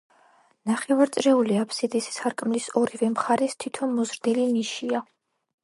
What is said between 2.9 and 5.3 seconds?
მხარეს თითო მოზრდილი ნიშია.